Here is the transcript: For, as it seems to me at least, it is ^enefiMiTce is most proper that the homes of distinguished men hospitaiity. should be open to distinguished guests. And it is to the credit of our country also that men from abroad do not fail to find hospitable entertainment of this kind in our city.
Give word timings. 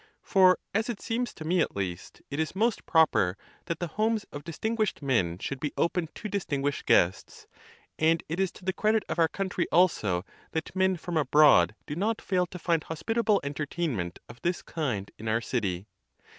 For, 0.23 0.57
as 0.73 0.89
it 0.89 0.99
seems 0.99 1.31
to 1.35 1.45
me 1.45 1.59
at 1.61 1.75
least, 1.75 2.23
it 2.31 2.39
is 2.39 2.49
^enefiMiTce 2.53 2.55
is 2.55 2.55
most 2.55 2.85
proper 2.87 3.37
that 3.65 3.77
the 3.77 3.85
homes 3.85 4.23
of 4.31 4.43
distinguished 4.43 5.03
men 5.03 5.37
hospitaiity. 5.37 5.41
should 5.43 5.59
be 5.59 5.73
open 5.77 6.09
to 6.15 6.27
distinguished 6.27 6.87
guests. 6.87 7.45
And 7.99 8.23
it 8.27 8.39
is 8.39 8.51
to 8.53 8.65
the 8.65 8.73
credit 8.73 9.03
of 9.07 9.19
our 9.19 9.27
country 9.27 9.67
also 9.71 10.25
that 10.53 10.75
men 10.75 10.97
from 10.97 11.17
abroad 11.17 11.75
do 11.85 11.95
not 11.95 12.19
fail 12.19 12.47
to 12.47 12.57
find 12.57 12.83
hospitable 12.83 13.41
entertainment 13.43 14.17
of 14.27 14.41
this 14.41 14.63
kind 14.63 15.11
in 15.19 15.27
our 15.27 15.39
city. 15.39 15.85